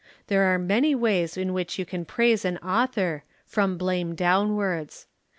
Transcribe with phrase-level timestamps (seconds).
[0.29, 5.05] There are many ways in which you can praise an author, from blame downwards.